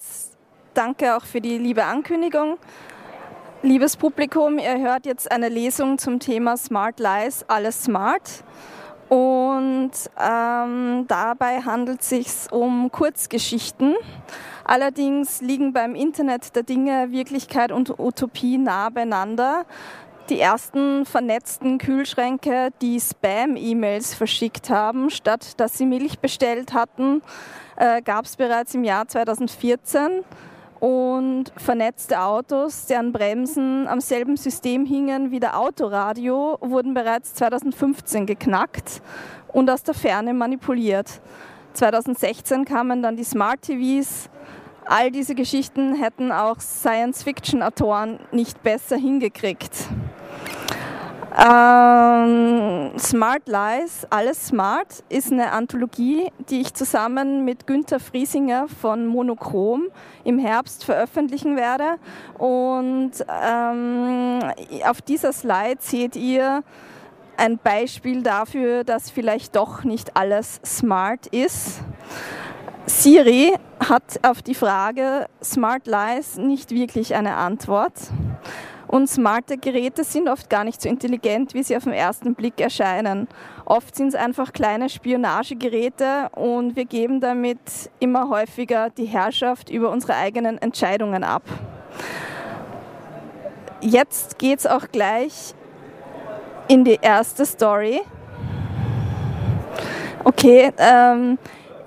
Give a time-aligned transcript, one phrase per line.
[0.00, 0.36] allerseits.
[0.74, 2.58] Danke auch für die liebe Ankündigung.
[3.62, 8.44] Liebes Publikum, ihr hört jetzt eine Lesung zum Thema Smart Lies, alles smart.
[9.08, 13.96] Und ähm, dabei handelt es sich um Kurzgeschichten.
[14.64, 19.66] Allerdings liegen beim Internet der Dinge Wirklichkeit und Utopie nah beieinander.
[20.30, 27.20] Die ersten vernetzten Kühlschränke, die Spam-E-Mails verschickt haben, statt dass sie Milch bestellt hatten,
[27.80, 30.22] äh, gab es bereits im Jahr 2014
[30.80, 38.26] und vernetzte Autos, deren Bremsen am selben System hingen wie der Autoradio, wurden bereits 2015
[38.26, 39.02] geknackt
[39.48, 41.20] und aus der Ferne manipuliert.
[41.72, 44.28] 2016 kamen dann die Smart TVs.
[44.84, 49.88] All diese Geschichten hätten auch Science-Fiction-Autoren nicht besser hingekriegt.
[51.38, 59.06] Ähm, Smart Lies, alles smart, ist eine Anthologie, die ich zusammen mit Günther Friesinger von
[59.06, 59.84] Monochrom
[60.24, 61.98] im Herbst veröffentlichen werde.
[62.36, 64.40] Und ähm,
[64.88, 66.64] auf dieser Slide seht ihr
[67.36, 71.80] ein Beispiel dafür, dass vielleicht doch nicht alles smart ist.
[72.86, 73.54] Siri
[73.88, 77.94] hat auf die Frage Smart Lies nicht wirklich eine Antwort.
[78.90, 82.60] Und smarte Geräte sind oft gar nicht so intelligent, wie sie auf den ersten Blick
[82.60, 83.28] erscheinen.
[83.64, 87.60] Oft sind es einfach kleine Spionagegeräte und wir geben damit
[88.00, 91.44] immer häufiger die Herrschaft über unsere eigenen Entscheidungen ab.
[93.80, 95.54] Jetzt geht es auch gleich
[96.66, 98.00] in die erste Story.
[100.24, 101.38] Okay, ähm,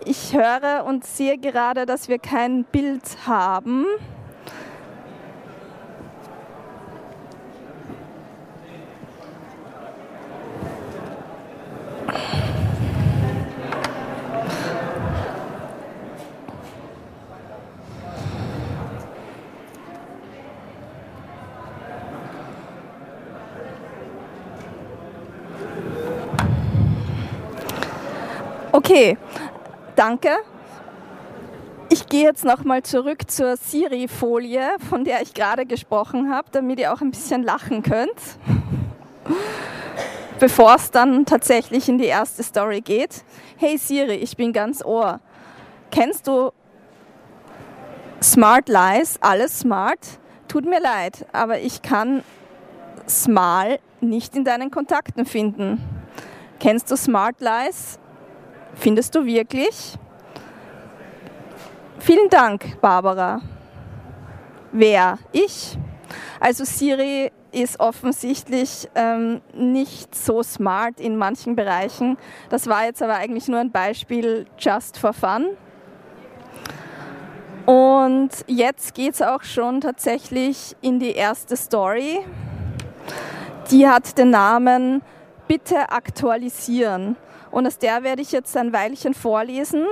[0.05, 3.87] ich höre und sehe gerade, dass wir kein Bild haben.
[28.93, 29.17] Okay,
[29.95, 30.29] danke.
[31.89, 36.93] Ich gehe jetzt nochmal zurück zur Siri-Folie, von der ich gerade gesprochen habe, damit ihr
[36.93, 38.13] auch ein bisschen lachen könnt,
[40.39, 43.23] bevor es dann tatsächlich in die erste Story geht.
[43.57, 45.21] Hey Siri, ich bin ganz Ohr.
[45.89, 46.51] Kennst du
[48.21, 50.19] Smart Lies, alles smart?
[50.47, 52.21] Tut mir leid, aber ich kann
[53.09, 55.81] Small nicht in deinen Kontakten finden.
[56.59, 57.97] Kennst du Smart Lies?
[58.75, 59.97] Findest du wirklich?
[61.99, 63.41] Vielen Dank, Barbara.
[64.71, 65.19] Wer?
[65.31, 65.77] Ich?
[66.39, 72.17] Also Siri ist offensichtlich ähm, nicht so smart in manchen Bereichen.
[72.49, 75.55] Das war jetzt aber eigentlich nur ein Beispiel just for fun.
[77.65, 82.25] Und jetzt geht es auch schon tatsächlich in die erste Story.
[83.71, 85.01] Die hat den Namen
[85.47, 87.15] Bitte aktualisieren.
[87.53, 89.85] Und aus der werde ich jetzt ein Weilchen vorlesen.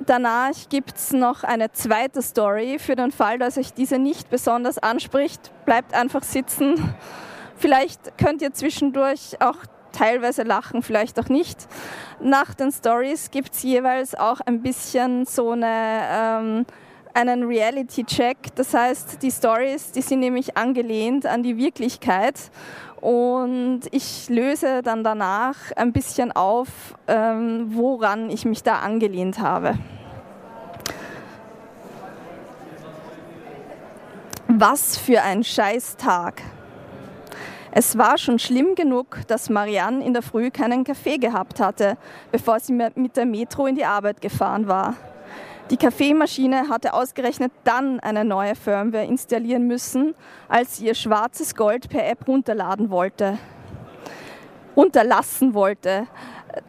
[0.00, 2.80] Danach gibt es noch eine zweite Story.
[2.80, 6.92] Für den Fall, dass euch diese nicht besonders anspricht, bleibt einfach sitzen.
[7.56, 9.58] Vielleicht könnt ihr zwischendurch auch
[9.92, 11.68] teilweise lachen, vielleicht auch nicht.
[12.20, 16.66] Nach den Stories gibt es jeweils auch ein bisschen so eine, ähm,
[17.18, 18.54] einen Reality-Check.
[18.54, 22.50] Das heißt, die Stories, die sind nämlich angelehnt an die Wirklichkeit
[23.00, 26.68] und ich löse dann danach ein bisschen auf,
[27.08, 29.74] ähm, woran ich mich da angelehnt habe.
[34.46, 36.42] Was für ein Scheißtag.
[37.72, 41.98] Es war schon schlimm genug, dass Marianne in der Früh keinen Kaffee gehabt hatte,
[42.30, 44.94] bevor sie mit der Metro in die Arbeit gefahren war.
[45.70, 50.14] Die Kaffeemaschine hatte ausgerechnet dann eine neue Firmware installieren müssen,
[50.48, 53.36] als sie ihr schwarzes Gold per App runterladen wollte.
[54.74, 56.06] Runterlassen wollte.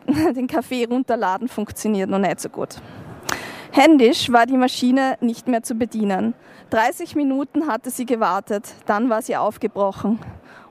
[0.35, 2.81] Den Kaffee runterladen funktioniert noch nicht so gut.
[3.71, 6.33] Händisch war die Maschine nicht mehr zu bedienen.
[6.71, 10.19] 30 Minuten hatte sie gewartet, dann war sie aufgebrochen.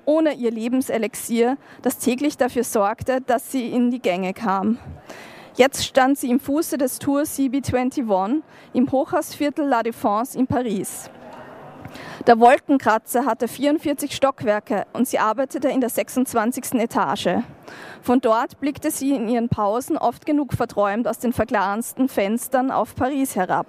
[0.05, 4.79] Ohne ihr Lebenselixier, das täglich dafür sorgte, dass sie in die Gänge kam.
[5.59, 8.43] Jetzt stand sie im Fuße des Tour CB21
[8.75, 11.11] im Hochhausviertel La Défense in Paris.
[12.29, 16.75] Der Wolkenkratzer hatte 44 Stockwerke und sie arbeitete in der 26.
[16.75, 17.43] Etage.
[18.03, 22.95] Von dort blickte sie in ihren Pausen oft genug verträumt aus den verglasten Fenstern auf
[22.95, 23.67] Paris herab.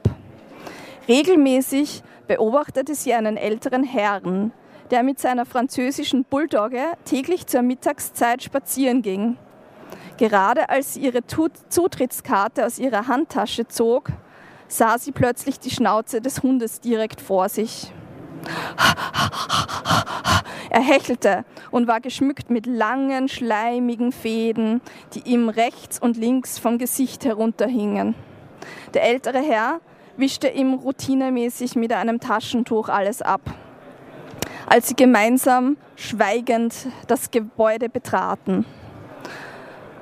[1.08, 4.52] Regelmäßig beobachtete sie einen älteren Herrn,
[4.92, 9.40] der mit seiner französischen Bulldogge täglich zur Mittagszeit spazieren ging.
[10.20, 14.10] Gerade als sie ihre Zutrittskarte aus ihrer Handtasche zog,
[14.68, 17.94] sah sie plötzlich die Schnauze des Hundes direkt vor sich.
[20.70, 24.82] Er hechelte und war geschmückt mit langen, schleimigen Fäden,
[25.14, 28.14] die ihm rechts und links vom Gesicht herunterhingen.
[28.94, 29.80] Der ältere Herr
[30.18, 33.40] wischte ihm routinemäßig mit einem Taschentuch alles ab.
[34.68, 36.76] Als sie gemeinsam schweigend
[37.08, 38.66] das Gebäude betraten.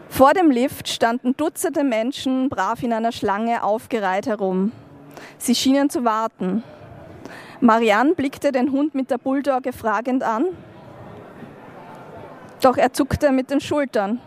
[0.10, 4.72] Vor dem Lift standen Dutzende Menschen brav in einer Schlange aufgereiht herum.
[5.38, 6.64] Sie schienen zu warten.
[7.60, 10.46] Marianne blickte den Hund mit der Bulldogge fragend an.
[12.62, 14.20] Doch er zuckte mit den Schultern.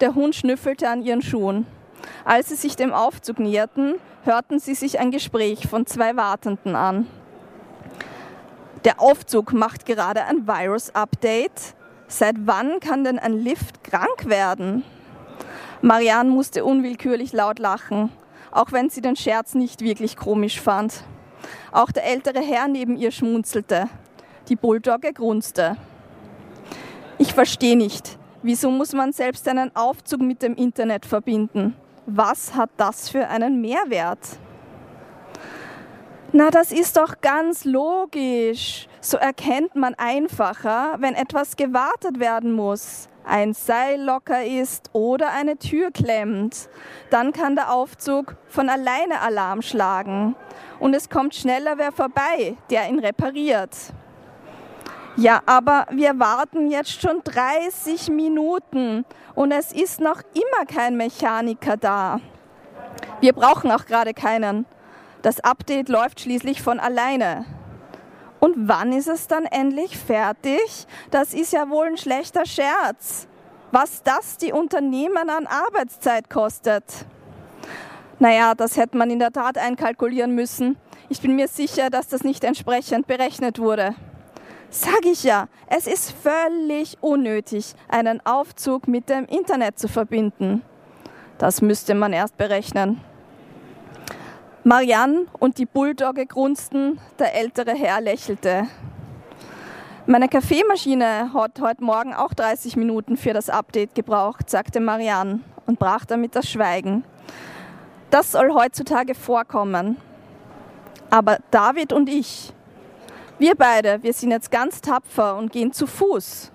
[0.00, 1.66] Der Hund schnüffelte an ihren Schuhen.
[2.24, 7.06] Als sie sich dem Aufzug näherten, hörten sie sich ein Gespräch von zwei Wartenden an.
[8.84, 11.74] Der Aufzug macht gerade ein Virus-Update.
[12.08, 14.84] Seit wann kann denn ein Lift krank werden?
[15.86, 18.10] Marianne musste unwillkürlich laut lachen,
[18.50, 21.04] auch wenn sie den Scherz nicht wirklich komisch fand.
[21.70, 23.88] Auch der ältere Herr neben ihr schmunzelte.
[24.48, 25.76] Die Bulldogge grunzte.
[27.18, 31.76] Ich verstehe nicht, wieso muss man selbst einen Aufzug mit dem Internet verbinden?
[32.06, 34.18] Was hat das für einen Mehrwert?
[36.32, 38.88] Na, das ist doch ganz logisch.
[39.00, 45.58] So erkennt man einfacher, wenn etwas gewartet werden muss, ein Seil locker ist oder eine
[45.58, 46.68] Tür klemmt.
[47.10, 50.36] Dann kann der Aufzug von alleine Alarm schlagen
[50.78, 53.76] und es kommt schneller wer vorbei, der ihn repariert.
[55.16, 61.76] Ja, aber wir warten jetzt schon 30 Minuten und es ist noch immer kein Mechaniker
[61.76, 62.20] da.
[63.20, 64.66] Wir brauchen auch gerade keinen.
[65.22, 67.46] Das Update läuft schließlich von alleine.
[68.40, 70.86] Und wann ist es dann endlich fertig?
[71.10, 73.26] Das ist ja wohl ein schlechter Scherz.
[73.72, 76.84] Was das die Unternehmen an Arbeitszeit kostet.
[78.18, 80.76] Naja, das hätte man in der Tat einkalkulieren müssen.
[81.08, 83.94] Ich bin mir sicher, dass das nicht entsprechend berechnet wurde.
[84.70, 90.62] Sag ich ja, es ist völlig unnötig, einen Aufzug mit dem Internet zu verbinden.
[91.38, 93.00] Das müsste man erst berechnen.
[94.66, 98.66] Marianne und die Bulldogge grunzten, der ältere Herr lächelte.
[100.06, 105.78] Meine Kaffeemaschine hat heute Morgen auch 30 Minuten für das Update gebraucht, sagte Marianne und
[105.78, 107.04] brach damit das Schweigen.
[108.10, 109.98] Das soll heutzutage vorkommen.
[111.10, 112.52] Aber David und ich,
[113.38, 116.50] wir beide, wir sind jetzt ganz tapfer und gehen zu Fuß.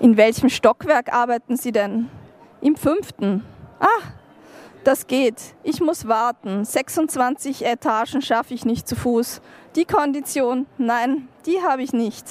[0.00, 2.10] In welchem Stockwerk arbeiten Sie denn?
[2.60, 3.46] Im fünften.
[3.80, 4.15] Ah,
[4.86, 5.54] das geht.
[5.62, 6.64] Ich muss warten.
[6.64, 9.40] 26 Etagen schaffe ich nicht zu Fuß.
[9.74, 12.24] Die Kondition, nein, die habe ich nicht.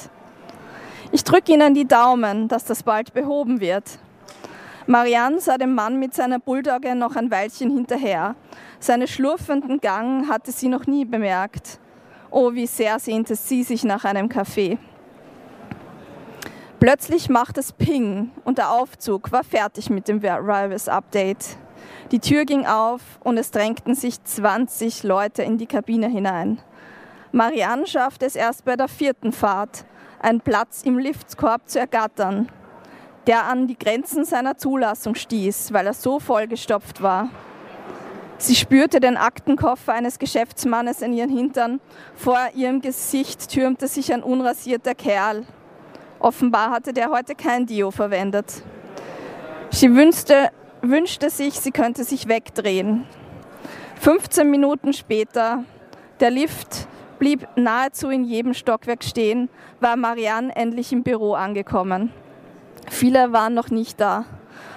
[1.11, 3.99] Ich drücke Ihnen die Daumen, dass das bald behoben wird.
[4.87, 8.35] Marianne sah dem Mann mit seiner Bulldogge noch ein Weilchen hinterher.
[8.79, 11.79] Seine schlurfenden Gang hatte sie noch nie bemerkt.
[12.31, 14.77] Oh, wie sehr sehnte sie sich nach einem Kaffee.
[16.79, 21.57] Plötzlich macht es Ping und der Aufzug war fertig mit dem Rivals Update.
[22.11, 26.59] Die Tür ging auf und es drängten sich 20 Leute in die Kabine hinein.
[27.31, 29.85] Marianne schaffte es erst bei der vierten Fahrt,
[30.19, 32.49] einen Platz im Liftskorb zu ergattern,
[33.27, 37.29] der an die Grenzen seiner Zulassung stieß, weil er so vollgestopft war.
[38.37, 41.79] Sie spürte den Aktenkoffer eines Geschäftsmannes in ihren Hintern.
[42.15, 45.45] Vor ihrem Gesicht türmte sich ein unrasierter Kerl.
[46.19, 48.63] Offenbar hatte der heute kein Dio verwendet.
[49.71, 50.51] Sie wünschte,
[50.89, 53.05] wünschte sich, sie könnte sich wegdrehen.
[54.01, 55.63] 15 Minuten später,
[56.19, 56.87] der Lift
[57.19, 59.49] blieb nahezu in jedem Stockwerk stehen,
[59.79, 62.11] war Marianne endlich im Büro angekommen.
[62.89, 64.25] Viele waren noch nicht da.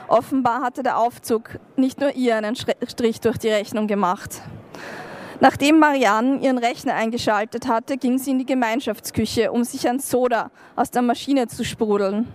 [0.09, 4.41] Offenbar hatte der Aufzug nicht nur ihr einen Strich durch die Rechnung gemacht.
[5.41, 10.51] Nachdem Marianne ihren Rechner eingeschaltet hatte, ging sie in die Gemeinschaftsküche, um sich ein Soda
[10.75, 12.27] aus der Maschine zu sprudeln.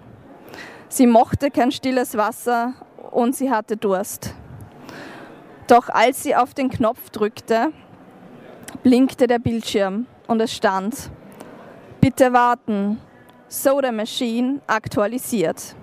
[0.87, 2.73] Sie mochte kein stilles Wasser
[3.13, 4.33] und sie hatte Durst.
[5.67, 7.71] Doch als sie auf den Knopf drückte,
[8.83, 11.09] blinkte der Bildschirm und es stand,
[12.01, 12.99] bitte warten,
[13.47, 15.75] Soda Machine aktualisiert.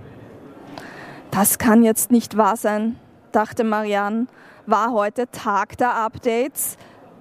[1.31, 2.99] Das kann jetzt nicht wahr sein,
[3.33, 4.27] dachte Marianne.
[4.67, 6.77] War heute Tag der Updates,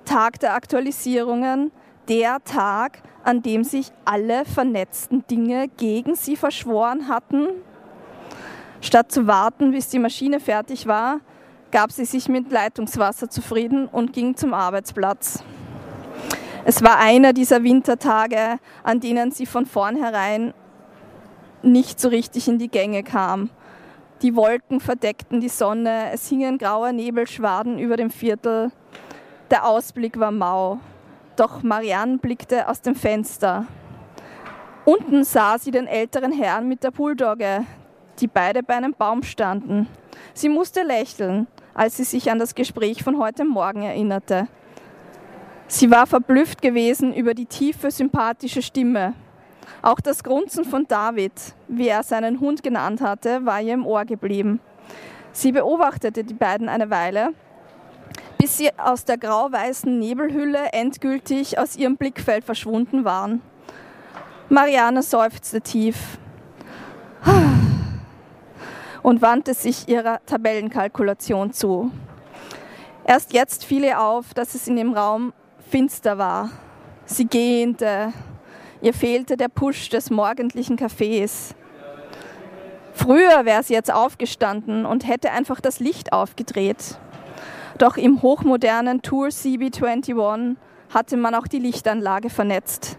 [0.06, 1.72] Tag der Aktualisierungen,
[2.08, 7.50] der Tag, an dem sich alle vernetzten Dinge gegen sie verschworen hatten?
[8.82, 11.20] Statt zu warten, bis die Maschine fertig war,
[11.72, 15.44] gab sie sich mit Leitungswasser zufrieden und ging zum Arbeitsplatz.
[16.66, 20.54] Es war einer dieser Wintertage, an denen sie von vornherein
[21.62, 23.50] nicht so richtig in die Gänge kam.
[24.22, 28.72] Die Wolken verdeckten die Sonne, es hingen graue Nebelschwaden über dem Viertel.
[29.50, 30.80] Der Ausblick war mau,
[31.36, 33.66] doch Marianne blickte aus dem Fenster.
[34.86, 37.66] Unten sah sie den älteren Herrn mit der Bulldogge,
[38.20, 39.88] die beide bei einem Baum standen.
[40.34, 44.48] Sie musste lächeln, als sie sich an das Gespräch von heute Morgen erinnerte.
[45.68, 49.14] Sie war verblüfft gewesen über die tiefe, sympathische Stimme.
[49.82, 51.32] Auch das Grunzen von David,
[51.68, 54.60] wie er seinen Hund genannt hatte, war ihr im Ohr geblieben.
[55.32, 57.34] Sie beobachtete die beiden eine Weile,
[58.38, 63.42] bis sie aus der grau-weißen Nebelhülle endgültig aus ihrem Blickfeld verschwunden waren.
[64.50, 66.18] Marianne seufzte tief
[69.04, 71.92] und wandte sich ihrer Tabellenkalkulation zu.
[73.06, 75.34] Erst jetzt fiel ihr auf, dass es in dem Raum
[75.70, 76.52] finster war.
[77.06, 78.14] Sie gähnte,
[78.82, 81.56] ihr fehlte der Push des morgendlichen Kaffees.
[82.94, 87.00] Früher wäre sie jetzt aufgestanden und hätte einfach das Licht aufgedreht.
[87.78, 90.58] Doch im hochmodernen Tour CB21
[90.94, 92.98] hatte man auch die Lichtanlage vernetzt.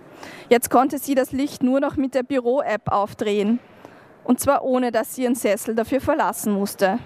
[0.49, 3.59] Jetzt konnte sie das Licht nur noch mit der Büro-App aufdrehen.
[4.25, 6.99] Und zwar ohne, dass sie ihren Sessel dafür verlassen musste.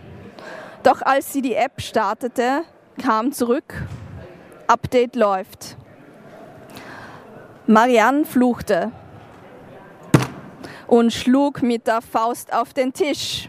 [0.83, 2.63] Doch als sie die App startete,
[3.03, 3.83] kam zurück,
[4.67, 5.77] Update läuft.
[7.67, 8.93] Marianne fluchte
[10.87, 13.49] und schlug mit der Faust auf den Tisch.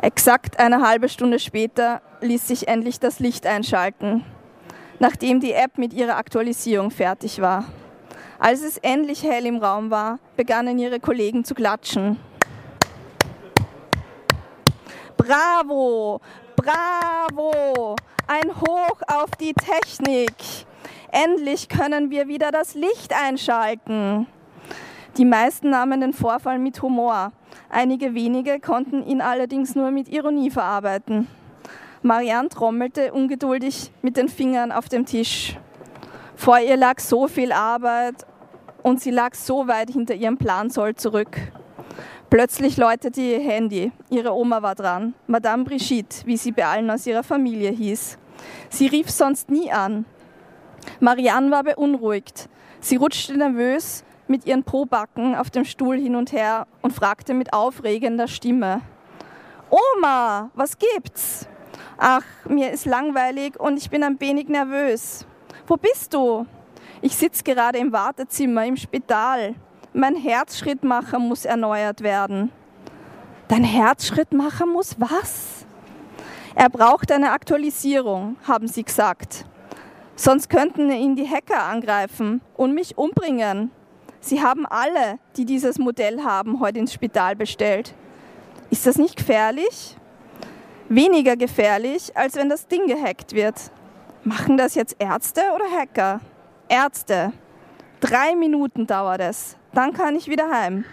[0.00, 4.24] Exakt eine halbe Stunde später ließ sich endlich das Licht einschalten,
[4.98, 7.64] nachdem die App mit ihrer Aktualisierung fertig war.
[8.38, 12.18] Als es endlich hell im Raum war, begannen ihre Kollegen zu klatschen.
[15.16, 16.20] Bravo,
[16.54, 20.34] bravo, ein Hoch auf die Technik.
[21.10, 24.26] Endlich können wir wieder das Licht einschalten.
[25.16, 27.32] Die meisten nahmen den Vorfall mit Humor.
[27.70, 31.26] Einige wenige konnten ihn allerdings nur mit Ironie verarbeiten.
[32.02, 35.56] Marianne trommelte ungeduldig mit den Fingern auf dem Tisch.
[36.36, 38.26] Vor ihr lag so viel Arbeit
[38.82, 41.38] und sie lag so weit hinter ihrem Plansoll zurück.
[42.28, 43.90] Plötzlich läutete ihr Handy.
[44.10, 48.18] Ihre Oma war dran, Madame Brigitte, wie sie bei allen aus ihrer Familie hieß.
[48.68, 50.04] Sie rief sonst nie an.
[51.00, 52.48] Marianne war beunruhigt.
[52.80, 57.54] Sie rutschte nervös mit ihren Probacken auf dem Stuhl hin und her und fragte mit
[57.54, 58.82] aufregender Stimme:
[59.70, 61.48] Oma, was gibt's?
[61.96, 65.26] Ach, mir ist langweilig und ich bin ein wenig nervös.
[65.68, 66.46] Wo bist du?
[67.02, 69.56] Ich sitze gerade im Wartezimmer im Spital.
[69.92, 72.52] Mein Herzschrittmacher muss erneuert werden.
[73.48, 75.66] Dein Herzschrittmacher muss was?
[76.54, 79.44] Er braucht eine Aktualisierung, haben sie gesagt.
[80.14, 83.72] Sonst könnten ihn die Hacker angreifen und mich umbringen.
[84.20, 87.92] Sie haben alle, die dieses Modell haben, heute ins Spital bestellt.
[88.70, 89.96] Ist das nicht gefährlich?
[90.88, 93.72] Weniger gefährlich, als wenn das Ding gehackt wird.
[94.26, 96.18] Machen das jetzt Ärzte oder Hacker?
[96.68, 97.32] Ärzte.
[98.00, 99.56] Drei Minuten dauert es.
[99.72, 100.84] Dann kann ich wieder heim.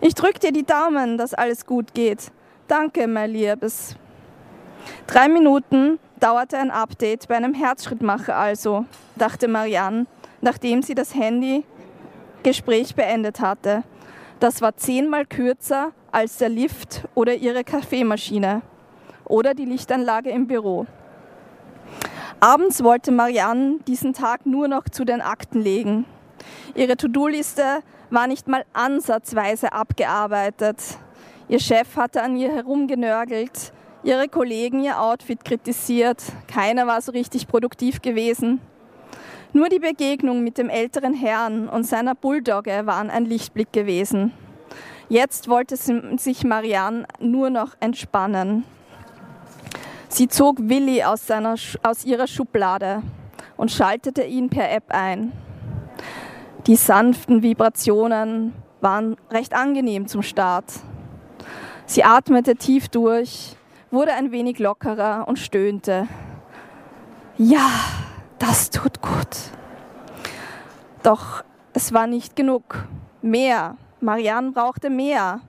[0.00, 2.30] Ich drücke dir die Daumen, dass alles gut geht.
[2.68, 3.96] Danke, mein Liebes.
[5.08, 8.84] Drei Minuten dauerte ein Update bei einem Herzschrittmacher also,
[9.16, 10.06] dachte Marianne,
[10.40, 13.82] nachdem sie das Handy-Gespräch beendet hatte.
[14.38, 18.62] Das war zehnmal kürzer als der Lift oder ihre Kaffeemaschine
[19.24, 20.86] oder die Lichtanlage im Büro.
[22.40, 26.04] Abends wollte Marianne diesen Tag nur noch zu den Akten legen.
[26.76, 30.76] Ihre To-Do-Liste war nicht mal ansatzweise abgearbeitet.
[31.48, 33.72] Ihr Chef hatte an ihr herumgenörgelt,
[34.04, 38.60] ihre Kollegen ihr Outfit kritisiert, keiner war so richtig produktiv gewesen.
[39.52, 44.32] Nur die Begegnung mit dem älteren Herrn und seiner Bulldogge waren ein Lichtblick gewesen.
[45.08, 48.62] Jetzt wollte sich Marianne nur noch entspannen.
[50.08, 53.02] Sie zog Willi aus, seiner, aus ihrer Schublade
[53.56, 55.32] und schaltete ihn per App ein.
[56.66, 60.64] Die sanften Vibrationen waren recht angenehm zum Start.
[61.86, 63.56] Sie atmete tief durch,
[63.90, 66.08] wurde ein wenig lockerer und stöhnte.
[67.36, 67.70] Ja,
[68.38, 69.36] das tut gut.
[71.02, 72.86] Doch es war nicht genug.
[73.22, 73.76] Mehr.
[74.00, 75.40] Marianne brauchte mehr.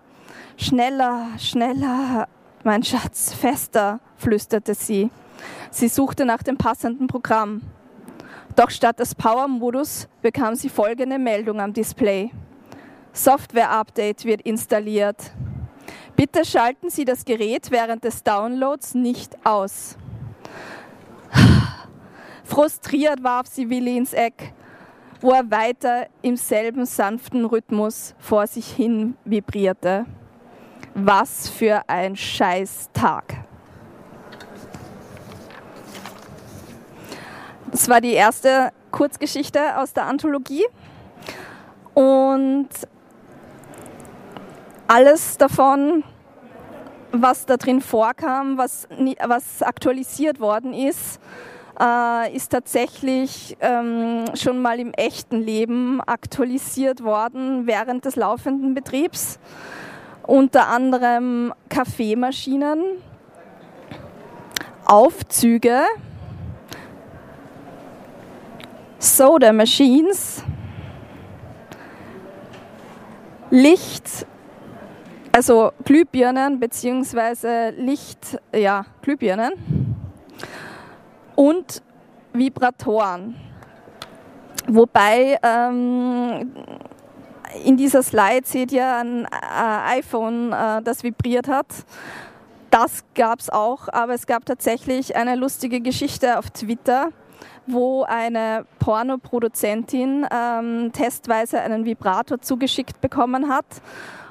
[0.58, 2.28] Schneller, schneller,
[2.64, 5.10] mein Schatz, fester, flüsterte sie.
[5.72, 7.62] Sie suchte nach dem passenden Programm.
[8.56, 12.32] Doch statt des Power-Modus bekam sie folgende Meldung am Display.
[13.14, 15.32] Software-Update wird installiert.
[16.16, 19.98] Bitte schalten Sie das Gerät während des Downloads nicht aus.
[22.44, 24.54] Frustriert warf sie Willi ins Eck,
[25.22, 30.06] wo er weiter im selben sanften Rhythmus vor sich hin vibrierte.
[31.02, 33.24] Was für ein Scheißtag.
[37.72, 40.66] Es war die erste Kurzgeschichte aus der Anthologie
[41.94, 42.68] und
[44.88, 46.04] alles davon,
[47.14, 48.88] was da drin vorkam, was,
[49.26, 51.22] was aktualisiert worden ist,
[51.80, 59.40] äh, ist tatsächlich ähm, schon mal im echten Leben aktualisiert worden während des laufenden Betriebs.
[60.30, 63.02] Unter anderem Kaffeemaschinen,
[64.86, 65.82] Aufzüge,
[69.00, 70.44] Soda Machines,
[73.50, 74.28] Licht,
[75.32, 77.72] also Glühbirnen bzw.
[77.82, 79.54] Licht, ja, Glühbirnen
[81.36, 81.82] und
[82.34, 83.36] Vibratoren.
[84.68, 86.52] Wobei ähm,
[87.78, 91.68] dieser Slide seht ihr ein äh, iPhone, äh, das vibriert hat.
[92.70, 97.10] Das gab es auch, aber es gab tatsächlich eine lustige Geschichte auf Twitter,
[97.66, 103.66] wo eine Pornoproduzentin ähm, testweise einen Vibrator zugeschickt bekommen hat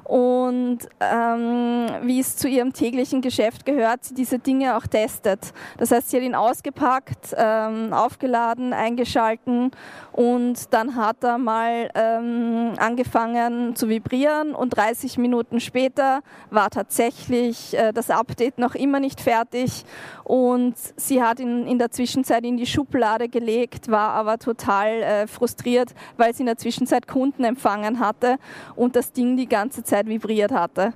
[0.08, 5.52] und ähm, wie es zu ihrem täglichen Geschäft gehört, sie diese Dinge auch testet.
[5.76, 9.70] Das heißt, sie hat ihn ausgepackt, ähm, aufgeladen, eingeschalten
[10.12, 17.76] und dann hat er mal ähm, angefangen zu vibrieren und 30 Minuten später war tatsächlich
[17.76, 19.84] äh, das Update noch immer nicht fertig
[20.24, 25.26] und sie hat ihn in der Zwischenzeit in die Schublade gelegt, war aber total äh,
[25.26, 28.38] frustriert, weil sie in der Zwischenzeit Kunden empfangen hatte
[28.74, 30.92] und das Ding die ganze Zeit Zeit vibriert hatte.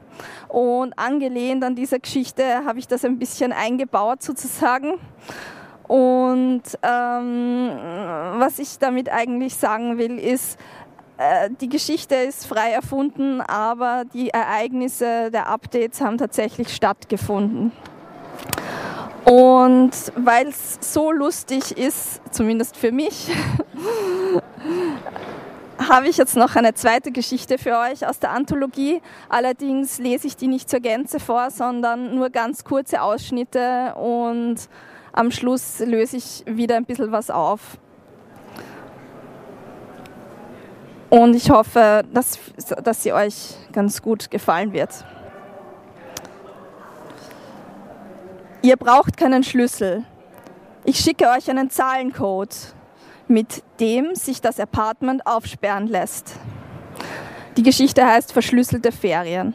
[0.48, 4.94] Und angelehnt an dieser Geschichte habe ich das ein bisschen eingebaut sozusagen.
[5.88, 7.70] Und ähm,
[8.38, 10.58] was ich damit eigentlich sagen will, ist,
[11.18, 17.72] äh, die Geschichte ist frei erfunden, aber die Ereignisse der Updates haben tatsächlich stattgefunden.
[19.24, 23.30] Und weil es so lustig ist, zumindest für mich,
[25.88, 29.00] habe ich jetzt noch eine zweite Geschichte für euch aus der Anthologie.
[29.28, 34.56] Allerdings lese ich die nicht zur Gänze vor, sondern nur ganz kurze Ausschnitte und
[35.12, 37.78] am Schluss löse ich wieder ein bisschen was auf.
[41.10, 42.38] Und ich hoffe, dass,
[42.82, 45.04] dass sie euch ganz gut gefallen wird.
[48.62, 50.04] Ihr braucht keinen Schlüssel.
[50.84, 52.56] Ich schicke euch einen Zahlencode
[53.32, 56.34] mit dem sich das Apartment aufsperren lässt.
[57.56, 59.54] Die Geschichte heißt Verschlüsselte Ferien.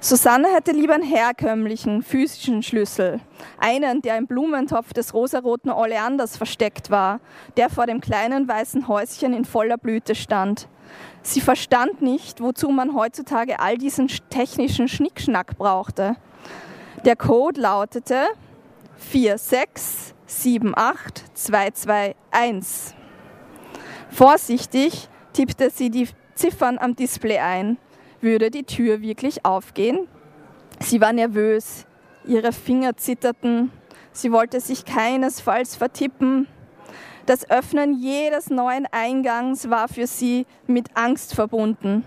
[0.00, 3.20] Susanne hätte lieber einen herkömmlichen, physischen Schlüssel.
[3.58, 7.20] Einen, der im Blumentopf des rosaroten Oleanders versteckt war,
[7.58, 10.66] der vor dem kleinen weißen Häuschen in voller Blüte stand.
[11.20, 16.16] Sie verstand nicht, wozu man heutzutage all diesen technischen Schnickschnack brauchte.
[17.04, 18.24] Der Code lautete
[19.12, 22.94] 46 78221.
[24.10, 27.78] Vorsichtig tippte sie die Ziffern am Display ein.
[28.20, 30.08] Würde die Tür wirklich aufgehen?
[30.78, 31.86] Sie war nervös,
[32.24, 33.72] ihre Finger zitterten,
[34.12, 36.46] sie wollte sich keinesfalls vertippen.
[37.26, 42.04] Das Öffnen jedes neuen Eingangs war für sie mit Angst verbunden.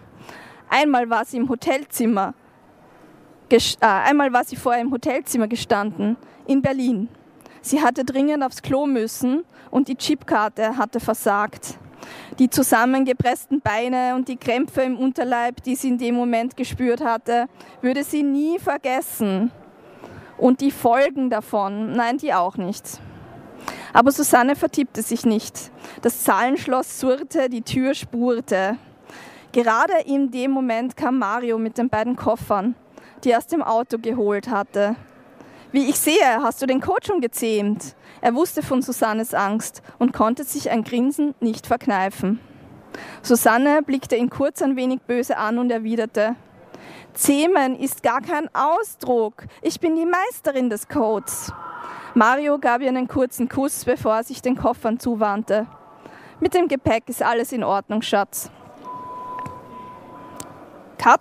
[0.70, 2.34] Einmal war sie im Hotelzimmer,
[3.52, 7.10] äh, einmal war sie vorher im Hotelzimmer gestanden, in Berlin.
[7.63, 11.80] Sie hatte dringend aufs Klo müssen und die Chipkarte hatte versagt.
[12.38, 17.47] Die zusammengepressten Beine und die Krämpfe im Unterleib, die sie in dem Moment gespürt hatte,
[17.82, 19.49] würde sie nie vergessen.
[20.38, 22.99] Und die Folgen davon, nein, die auch nicht.
[23.93, 25.71] Aber Susanne vertippte sich nicht.
[26.02, 28.78] Das Zahlenschloss surrte, die Tür spurte.
[29.54, 32.76] Gerade in dem Moment kam Mario mit den beiden Koffern,
[33.23, 34.97] die er aus dem Auto geholt hatte.
[35.74, 37.96] Wie ich sehe, hast du den Coach schon gezähmt.
[38.22, 42.40] Er wusste von Susannes Angst und konnte sich ein Grinsen nicht verkneifen.
[43.24, 46.36] Susanne blickte ihn kurz ein wenig böse an und erwiderte,
[47.16, 49.46] Zähmen ist gar kein Ausdruck.
[49.64, 51.52] Ich bin die Meisterin des Codes.
[52.14, 55.66] Mario gab ihr einen kurzen Kuss, bevor er sich den Koffern zuwandte.
[56.40, 58.52] Mit dem Gepäck ist alles in Ordnung, Schatz.
[61.00, 61.20] Cut.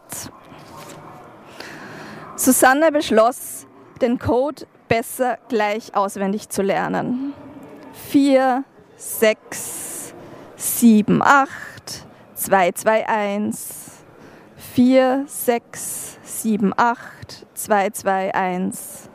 [2.36, 3.66] Susanne beschloss,
[4.02, 7.32] den Code besser gleich auswendig zu lernen.
[8.10, 8.64] 4,
[8.96, 10.14] 6,
[10.56, 11.50] 7, 8,
[12.34, 14.04] 2, 2, 1.
[14.74, 19.10] 4, 6, 7, 8, 2, 2, 1.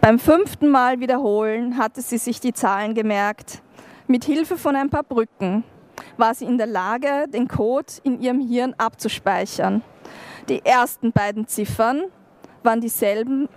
[0.00, 3.62] Beim fünften Mal wiederholen hatte sie sich die Zahlen gemerkt.
[4.06, 5.64] Mit Hilfe von ein paar Brücken
[6.16, 9.82] war sie in der Lage, den Code in ihrem Hirn abzuspeichern.
[10.48, 12.04] Die ersten beiden Ziffern
[12.62, 13.48] waren dieselben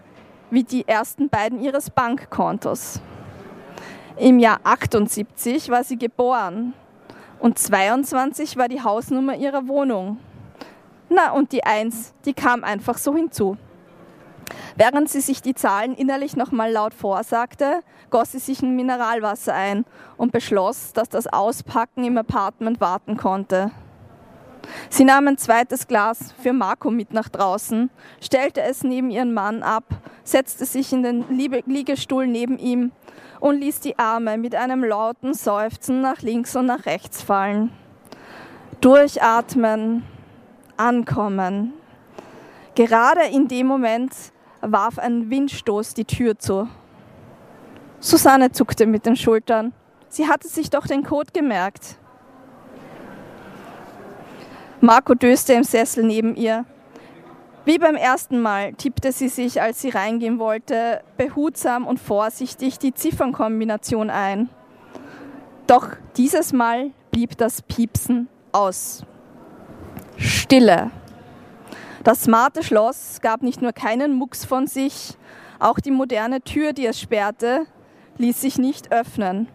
[0.49, 3.01] wie die ersten beiden ihres Bankkontos.
[4.17, 6.73] Im Jahr 78 war sie geboren
[7.39, 10.17] und 22 war die Hausnummer ihrer Wohnung.
[11.09, 13.57] Na, und die 1, die kam einfach so hinzu.
[14.75, 19.85] Während sie sich die Zahlen innerlich nochmal laut vorsagte, goss sie sich ein Mineralwasser ein
[20.17, 23.71] und beschloss, dass das Auspacken im Apartment warten konnte.
[24.89, 27.89] Sie nahm ein zweites Glas für Marco mit nach draußen,
[28.21, 29.85] stellte es neben ihren Mann ab,
[30.23, 32.91] setzte sich in den Liegestuhl neben ihm
[33.39, 37.71] und ließ die Arme mit einem lauten Seufzen nach links und nach rechts fallen.
[38.81, 40.03] Durchatmen,
[40.77, 41.73] ankommen.
[42.75, 44.13] Gerade in dem Moment
[44.61, 46.67] warf ein Windstoß die Tür zu.
[47.99, 49.73] Susanne zuckte mit den Schultern.
[50.09, 51.97] Sie hatte sich doch den Code gemerkt.
[54.79, 56.65] Marco döste im Sessel neben ihr.
[57.65, 62.93] Wie beim ersten Mal tippte sie sich, als sie reingehen wollte, behutsam und vorsichtig die
[62.93, 64.49] Ziffernkombination ein.
[65.65, 69.03] Doch dieses Mal blieb das Piepsen aus.
[70.15, 70.91] Stille.
[72.03, 75.17] Das smarte Schloss gab nicht nur keinen Mucks von sich,
[75.59, 77.65] auch die moderne Tür, die es sperrte,
[78.17, 79.47] ließ sich nicht öffnen.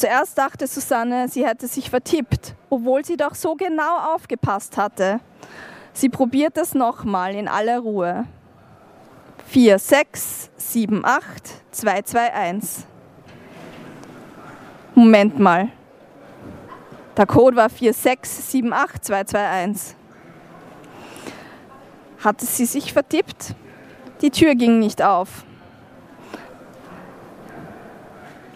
[0.00, 5.20] Zuerst dachte Susanne, sie hätte sich vertippt, obwohl sie doch so genau aufgepasst hatte.
[5.92, 8.24] Sie probiert es nochmal in aller Ruhe.
[9.48, 11.22] 4, 6, 7, 8,
[11.72, 12.86] 2, 2, 1.
[14.94, 15.68] Moment mal.
[17.18, 19.96] Der Code war 4, 6, 7, 8, 2, 2, 1.
[22.24, 23.54] Hatte sie sich vertippt?
[24.22, 25.44] Die Tür ging nicht auf.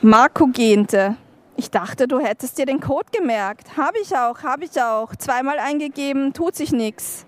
[0.01, 1.19] Marco gähnte.
[1.57, 3.77] Ich dachte, du hättest dir den Code gemerkt.
[3.77, 5.15] Habe ich auch, habe ich auch.
[5.17, 7.27] Zweimal eingegeben, tut sich nichts.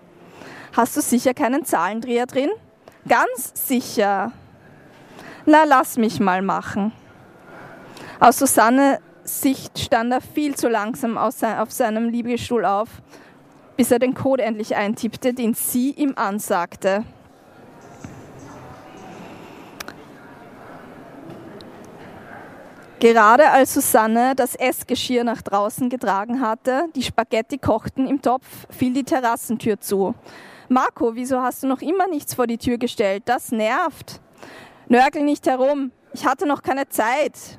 [0.76, 2.50] Hast du sicher keinen Zahlendreher drin?
[3.08, 4.32] Ganz sicher.
[5.44, 6.92] Na, lass mich mal machen.
[8.18, 12.88] Aus Susanne Sicht stand er viel zu langsam auf seinem Liegestuhl auf,
[13.76, 17.04] bis er den Code endlich eintippte, den sie ihm ansagte.
[22.98, 28.94] Gerade als Susanne das Essgeschirr nach draußen getragen hatte, die Spaghetti kochten im Topf, fiel
[28.94, 30.14] die Terrassentür zu.
[30.70, 33.24] Marco, wieso hast du noch immer nichts vor die Tür gestellt?
[33.26, 34.20] Das nervt.
[34.88, 37.58] Nörgel nicht herum, ich hatte noch keine Zeit.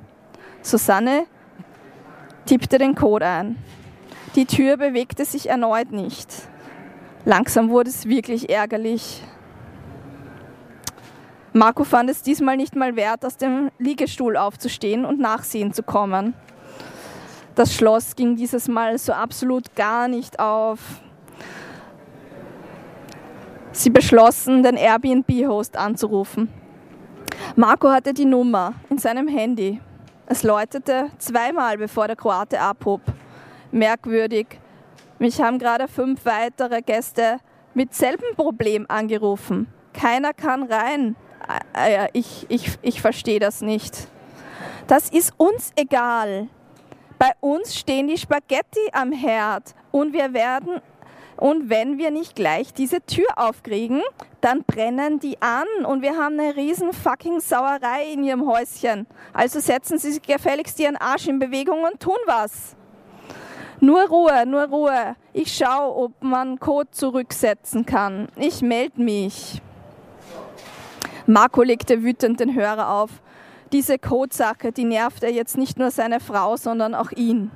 [0.63, 1.27] Susanne
[2.47, 3.57] tippte den Code ein.
[4.35, 6.29] Die Tür bewegte sich erneut nicht.
[7.25, 9.21] Langsam wurde es wirklich ärgerlich.
[11.53, 16.33] Marco fand es diesmal nicht mal wert, aus dem Liegestuhl aufzustehen und nachsehen zu kommen.
[17.55, 20.79] Das Schloss ging dieses Mal so absolut gar nicht auf.
[23.71, 26.49] Sie beschlossen, den Airbnb-Host anzurufen.
[27.55, 29.81] Marco hatte die Nummer in seinem Handy.
[30.27, 33.01] Es läutete zweimal, bevor der Kroate abhob.
[33.71, 34.59] Merkwürdig.
[35.19, 37.37] Mich haben gerade fünf weitere Gäste
[37.73, 39.67] mit selben Problem angerufen.
[39.93, 41.15] Keiner kann rein.
[41.73, 44.07] Äh, ich, ich, ich verstehe das nicht.
[44.87, 46.47] Das ist uns egal.
[47.19, 50.81] Bei uns stehen die Spaghetti am Herd und wir werden
[51.37, 54.01] und wenn wir nicht gleich diese Tür aufkriegen,
[54.41, 59.05] dann brennen die an und wir haben eine riesen fucking Sauerei in ihrem Häuschen.
[59.33, 62.75] Also setzen Sie sich gefälligst Ihren Arsch in Bewegung und tun was.
[63.79, 65.15] Nur Ruhe, nur Ruhe.
[65.33, 68.27] Ich schaue, ob man Code zurücksetzen kann.
[68.35, 69.61] Ich melde mich.
[71.29, 73.09] Marco legte wütend den Hörer auf.
[73.73, 77.51] Diese Codesache, die nervte jetzt nicht nur seine Frau, sondern auch ihn.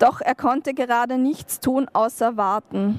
[0.00, 2.98] Doch er konnte gerade nichts tun, außer warten.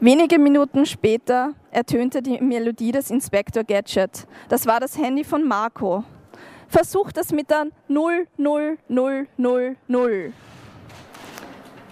[0.00, 4.26] Wenige Minuten später ertönte die Melodie des Inspector Gadget.
[4.48, 6.02] Das war das Handy von Marco.
[6.66, 8.78] Versucht es mit der 00000.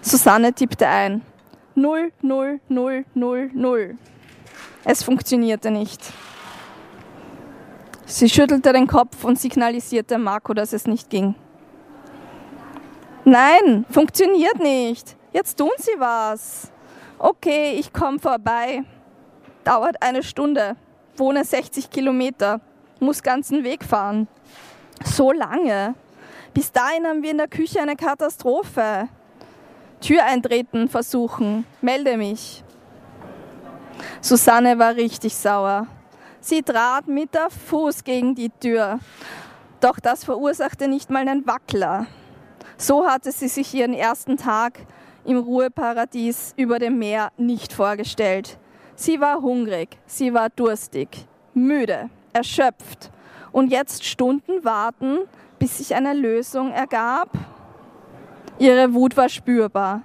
[0.00, 1.20] Susanne tippte ein.
[1.74, 3.98] 00000.
[4.84, 6.10] Es funktionierte nicht.
[8.10, 11.34] Sie schüttelte den Kopf und signalisierte Marco, dass es nicht ging.
[13.26, 15.14] Nein, funktioniert nicht.
[15.34, 16.72] Jetzt tun Sie was.
[17.18, 18.82] Okay, ich komme vorbei.
[19.62, 20.76] Dauert eine Stunde.
[21.18, 22.62] Wohne 60 Kilometer.
[22.98, 24.26] Muss ganzen Weg fahren.
[25.04, 25.94] So lange.
[26.54, 29.08] Bis dahin haben wir in der Küche eine Katastrophe.
[30.00, 31.66] Tür eintreten versuchen.
[31.82, 32.64] Melde mich.
[34.22, 35.86] Susanne war richtig sauer.
[36.40, 39.00] Sie trat mit der Fuß gegen die Tür.
[39.80, 42.06] Doch das verursachte nicht mal einen Wackler.
[42.76, 44.80] So hatte sie sich ihren ersten Tag
[45.24, 48.58] im Ruheparadies über dem Meer nicht vorgestellt.
[48.94, 53.10] Sie war hungrig, sie war durstig, müde, erschöpft
[53.52, 55.18] und jetzt Stunden warten,
[55.58, 57.30] bis sich eine Lösung ergab.
[58.58, 60.02] Ihre Wut war spürbar.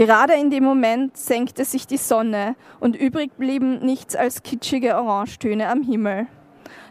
[0.00, 5.68] Gerade in dem Moment senkte sich die Sonne und übrig blieben nichts als kitschige Orangetöne
[5.68, 6.26] am Himmel.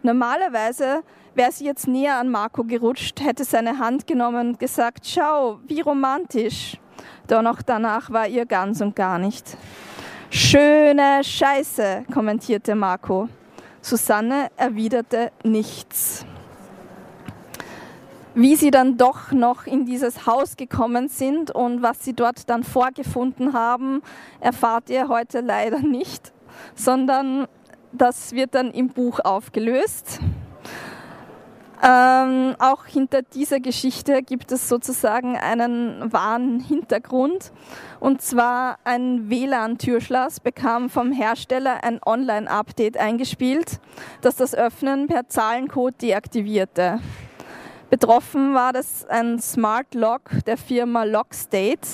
[0.04, 1.02] Normalerweise
[1.34, 5.82] wäre sie jetzt näher an Marco gerutscht, hätte seine Hand genommen und gesagt, schau, wie
[5.82, 6.78] romantisch.
[7.26, 9.58] Doch noch danach war ihr ganz und gar nicht.
[10.30, 13.28] Schöne Scheiße, kommentierte Marco.
[13.82, 16.28] Susanne erwiderte nichts.
[18.36, 22.64] Wie sie dann doch noch in dieses Haus gekommen sind und was sie dort dann
[22.64, 24.02] vorgefunden haben,
[24.40, 26.32] erfahrt ihr heute leider nicht,
[26.76, 27.48] sondern
[27.92, 30.20] das wird dann im Buch aufgelöst.
[31.82, 37.54] Ähm, auch hinter dieser Geschichte gibt es sozusagen einen wahren Hintergrund.
[38.02, 43.80] Und zwar ein WLAN-Türschloss bekam vom Hersteller ein Online-Update eingespielt,
[44.22, 47.00] das das Öffnen per Zahlencode deaktivierte.
[47.90, 51.88] Betroffen war das ein Smart Lock der Firma Lockstate,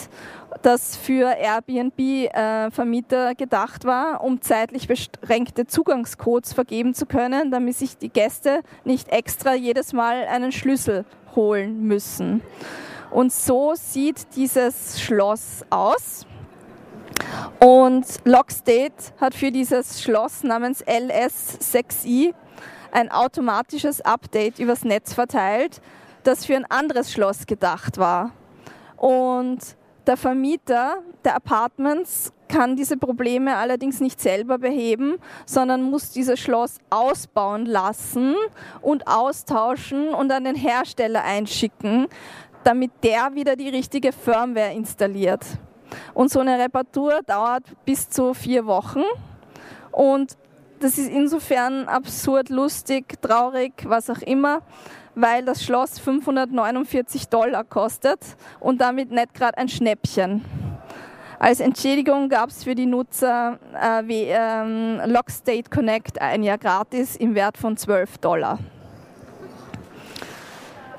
[0.62, 7.97] das für Airbnb-Vermieter äh, gedacht war, um zeitlich beschränkte Zugangscodes vergeben zu können, damit sich
[7.97, 12.41] die Gäste nicht extra jedes Mal einen Schlüssel holen müssen.
[13.12, 16.25] Und so sieht dieses Schloss aus.
[17.60, 22.34] Und Lockstate hat für dieses Schloss namens LS6i
[22.95, 25.81] ein automatisches Update übers Netz verteilt,
[26.23, 28.31] das für ein anderes Schloss gedacht war.
[28.95, 29.60] Und
[30.08, 36.77] der Vermieter der Apartments kann diese Probleme allerdings nicht selber beheben, sondern muss dieses Schloss
[36.89, 38.36] ausbauen lassen
[38.81, 42.08] und austauschen und an den Hersteller einschicken,
[42.63, 45.43] damit der wieder die richtige Firmware installiert.
[46.13, 49.03] Und so eine Reparatur dauert bis zu vier Wochen.
[49.91, 50.38] Und
[50.86, 54.62] das ist insofern absurd, lustig, traurig, was auch immer,
[55.15, 58.19] weil das Schloss 549 Dollar kostet
[58.60, 60.45] und damit nicht gerade ein Schnäppchen.
[61.39, 67.15] Als Entschädigung gab es für die Nutzer äh, wie ähm, Lockstate Connect ein Jahr gratis
[67.15, 68.60] im Wert von 12 Dollar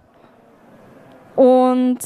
[1.36, 2.00] Und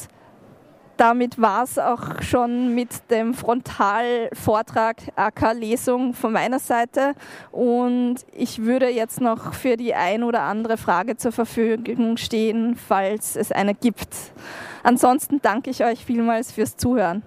[1.01, 7.15] damit war es auch schon mit dem Frontalvortrag AK Lesung von meiner Seite
[7.51, 13.35] und ich würde jetzt noch für die ein oder andere Frage zur Verfügung stehen, falls
[13.35, 14.09] es eine gibt.
[14.83, 17.23] Ansonsten danke ich euch vielmals fürs Zuhören.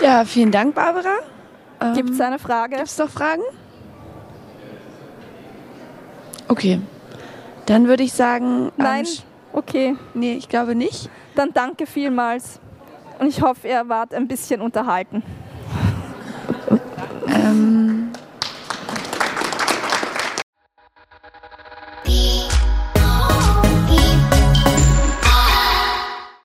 [0.00, 1.18] Ja, vielen Dank, Barbara.
[1.94, 2.76] Gibt es eine Frage?
[2.76, 3.42] Gibt es noch Fragen?
[6.48, 6.80] Okay.
[7.66, 8.72] Dann würde ich sagen.
[8.76, 9.06] Nein.
[9.52, 9.96] Okay.
[10.14, 11.10] Nee, ich glaube nicht.
[11.34, 12.60] Dann danke vielmals.
[13.18, 15.22] Und ich hoffe, ihr wart ein bisschen unterhalten.